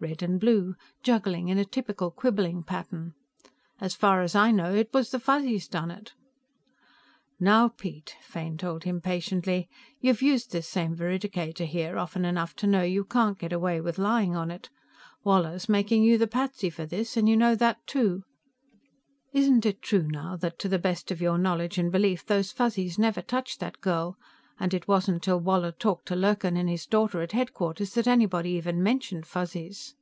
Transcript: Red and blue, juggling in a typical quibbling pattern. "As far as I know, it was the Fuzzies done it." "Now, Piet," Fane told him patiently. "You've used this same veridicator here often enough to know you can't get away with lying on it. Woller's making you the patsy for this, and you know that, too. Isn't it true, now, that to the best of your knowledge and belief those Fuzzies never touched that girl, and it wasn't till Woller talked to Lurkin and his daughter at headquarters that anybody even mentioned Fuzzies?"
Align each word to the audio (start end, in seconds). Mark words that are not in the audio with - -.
Red 0.00 0.22
and 0.22 0.38
blue, 0.38 0.76
juggling 1.02 1.48
in 1.48 1.58
a 1.58 1.64
typical 1.64 2.12
quibbling 2.12 2.62
pattern. 2.62 3.14
"As 3.80 3.96
far 3.96 4.22
as 4.22 4.36
I 4.36 4.52
know, 4.52 4.72
it 4.72 4.90
was 4.94 5.10
the 5.10 5.18
Fuzzies 5.18 5.66
done 5.66 5.90
it." 5.90 6.12
"Now, 7.40 7.66
Piet," 7.70 8.14
Fane 8.22 8.56
told 8.56 8.84
him 8.84 9.00
patiently. 9.00 9.68
"You've 10.00 10.22
used 10.22 10.52
this 10.52 10.68
same 10.68 10.94
veridicator 10.94 11.64
here 11.66 11.98
often 11.98 12.24
enough 12.24 12.54
to 12.58 12.68
know 12.68 12.82
you 12.84 13.02
can't 13.04 13.40
get 13.40 13.52
away 13.52 13.80
with 13.80 13.98
lying 13.98 14.36
on 14.36 14.52
it. 14.52 14.70
Woller's 15.24 15.68
making 15.68 16.04
you 16.04 16.16
the 16.16 16.28
patsy 16.28 16.70
for 16.70 16.86
this, 16.86 17.16
and 17.16 17.28
you 17.28 17.36
know 17.36 17.56
that, 17.56 17.84
too. 17.84 18.22
Isn't 19.32 19.66
it 19.66 19.82
true, 19.82 20.06
now, 20.06 20.36
that 20.36 20.60
to 20.60 20.68
the 20.68 20.78
best 20.78 21.10
of 21.10 21.20
your 21.20 21.38
knowledge 21.38 21.76
and 21.76 21.90
belief 21.90 22.24
those 22.24 22.52
Fuzzies 22.52 23.00
never 23.00 23.20
touched 23.20 23.58
that 23.58 23.80
girl, 23.80 24.16
and 24.60 24.74
it 24.74 24.88
wasn't 24.88 25.22
till 25.22 25.38
Woller 25.38 25.70
talked 25.70 26.06
to 26.06 26.16
Lurkin 26.16 26.56
and 26.56 26.68
his 26.68 26.84
daughter 26.84 27.22
at 27.22 27.30
headquarters 27.30 27.94
that 27.94 28.08
anybody 28.08 28.50
even 28.50 28.82
mentioned 28.82 29.24
Fuzzies?" 29.24 29.94